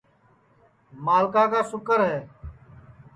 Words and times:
ملکا 1.05 1.43
کا 1.51 1.61
سُکر 1.71 1.99
ہے 2.09 2.19